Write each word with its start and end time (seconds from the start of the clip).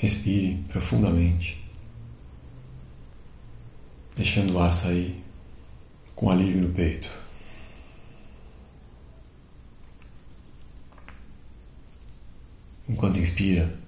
Respire 0.00 0.64
profundamente, 0.70 1.62
deixando 4.16 4.54
o 4.54 4.58
ar 4.58 4.72
sair 4.72 5.22
com 6.16 6.30
alívio 6.30 6.62
no 6.62 6.72
peito. 6.72 7.10
Enquanto 12.88 13.20
inspira, 13.20 13.78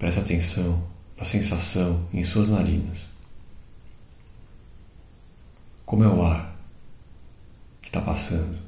preste 0.00 0.18
atenção 0.18 0.84
na 1.16 1.24
sensação 1.24 2.08
em 2.12 2.24
suas 2.24 2.48
narinas. 2.48 3.06
Como 5.86 6.02
é 6.02 6.08
o 6.08 6.24
ar 6.24 6.56
que 7.80 7.88
está 7.88 8.00
passando? 8.00 8.58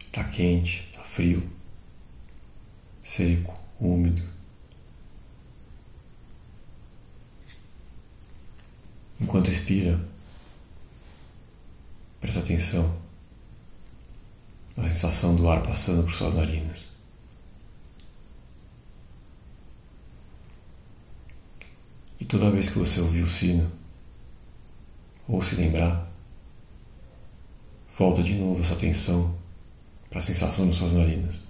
Está 0.00 0.24
quente, 0.24 0.88
está 0.90 1.04
frio, 1.04 1.48
seco, 3.04 3.54
úmido. 3.78 4.35
Enquanto 9.20 9.50
expira, 9.50 9.98
preste 12.20 12.38
atenção 12.38 12.96
na 14.76 14.86
sensação 14.88 15.34
do 15.34 15.48
ar 15.48 15.62
passando 15.62 16.02
por 16.02 16.12
suas 16.12 16.34
narinas. 16.34 16.86
E 22.20 22.24
toda 22.24 22.50
vez 22.50 22.68
que 22.68 22.78
você 22.78 23.00
ouvir 23.00 23.22
o 23.22 23.28
sino, 23.28 23.70
ou 25.26 25.42
se 25.42 25.54
lembrar, 25.54 26.10
volta 27.96 28.22
de 28.22 28.34
novo 28.34 28.60
essa 28.60 28.74
atenção 28.74 29.34
para 30.10 30.18
a 30.18 30.22
sensação 30.22 30.68
de 30.68 30.76
suas 30.76 30.92
narinas. 30.92 31.45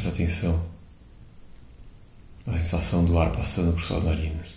Preste 0.00 0.14
atenção 0.14 0.64
na 2.46 2.56
sensação 2.56 3.04
do 3.04 3.18
ar 3.18 3.30
passando 3.32 3.74
por 3.74 3.82
suas 3.82 4.04
narinas. 4.04 4.54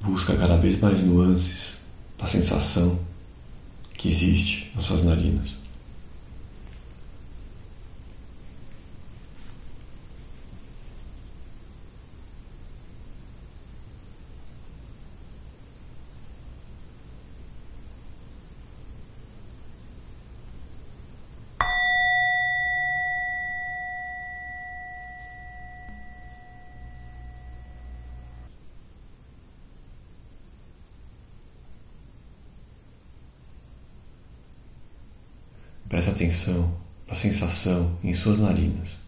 Busca 0.00 0.36
cada 0.36 0.56
vez 0.56 0.80
mais 0.80 1.02
nuances 1.02 1.77
a 2.18 2.26
sensação 2.26 2.98
que 3.94 4.08
existe 4.08 4.72
nas 4.74 4.84
suas 4.84 5.02
narinas. 5.02 5.57
Preste 35.88 36.10
atenção 36.10 36.76
na 37.06 37.14
sensação 37.14 37.96
em 38.04 38.12
suas 38.12 38.38
narinas. 38.38 38.98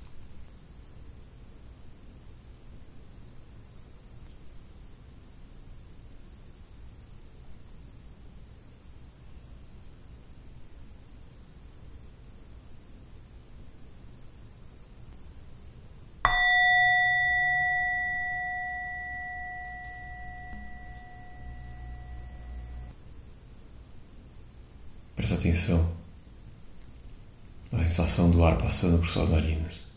Preste 25.15 25.35
atenção 25.35 26.00
a 27.81 27.85
sensação 27.85 28.31
do 28.31 28.45
ar 28.45 28.57
passando 28.57 28.99
por 28.99 29.09
suas 29.09 29.31
narinas. 29.31 29.90